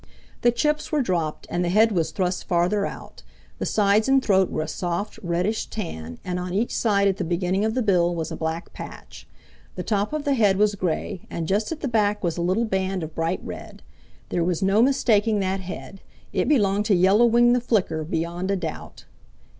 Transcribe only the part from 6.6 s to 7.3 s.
side at the